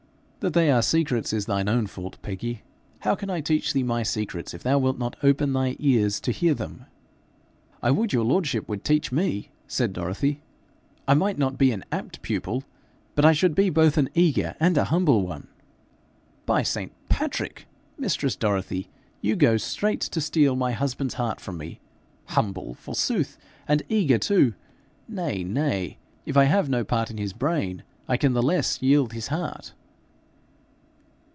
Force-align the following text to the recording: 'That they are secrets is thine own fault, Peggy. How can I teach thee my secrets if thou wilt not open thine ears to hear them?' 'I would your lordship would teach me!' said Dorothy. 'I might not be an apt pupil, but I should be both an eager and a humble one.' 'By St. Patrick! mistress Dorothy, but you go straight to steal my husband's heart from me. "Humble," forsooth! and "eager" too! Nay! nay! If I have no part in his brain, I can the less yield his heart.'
'That 0.43 0.53
they 0.53 0.71
are 0.71 0.81
secrets 0.81 1.31
is 1.33 1.45
thine 1.45 1.69
own 1.69 1.85
fault, 1.85 2.19
Peggy. 2.23 2.63
How 3.01 3.13
can 3.13 3.29
I 3.29 3.41
teach 3.41 3.73
thee 3.73 3.83
my 3.83 4.01
secrets 4.01 4.55
if 4.55 4.63
thou 4.63 4.79
wilt 4.79 4.97
not 4.97 5.15
open 5.21 5.53
thine 5.53 5.75
ears 5.77 6.19
to 6.19 6.31
hear 6.31 6.55
them?' 6.55 6.85
'I 7.83 7.91
would 7.91 8.11
your 8.11 8.25
lordship 8.25 8.67
would 8.67 8.83
teach 8.83 9.11
me!' 9.11 9.51
said 9.67 9.93
Dorothy. 9.93 10.41
'I 11.07 11.13
might 11.13 11.37
not 11.37 11.59
be 11.59 11.71
an 11.71 11.85
apt 11.91 12.23
pupil, 12.23 12.63
but 13.13 13.23
I 13.23 13.33
should 13.33 13.53
be 13.53 13.69
both 13.69 13.99
an 13.99 14.09
eager 14.15 14.55
and 14.59 14.79
a 14.79 14.85
humble 14.85 15.21
one.' 15.21 15.45
'By 16.47 16.63
St. 16.63 16.91
Patrick! 17.07 17.67
mistress 17.99 18.35
Dorothy, 18.35 18.85
but 18.89 19.23
you 19.27 19.35
go 19.35 19.57
straight 19.57 20.01
to 20.01 20.19
steal 20.19 20.55
my 20.55 20.71
husband's 20.71 21.13
heart 21.21 21.39
from 21.39 21.57
me. 21.59 21.79
"Humble," 22.29 22.73
forsooth! 22.73 23.37
and 23.67 23.83
"eager" 23.89 24.17
too! 24.17 24.55
Nay! 25.07 25.43
nay! 25.43 25.99
If 26.25 26.35
I 26.35 26.45
have 26.45 26.67
no 26.67 26.83
part 26.83 27.11
in 27.11 27.19
his 27.19 27.31
brain, 27.33 27.83
I 28.07 28.17
can 28.17 28.33
the 28.33 28.41
less 28.41 28.81
yield 28.81 29.13
his 29.13 29.27
heart.' 29.27 29.73